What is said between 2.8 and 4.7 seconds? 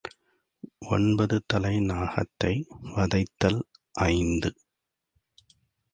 வதைத்தல் ஐந்து.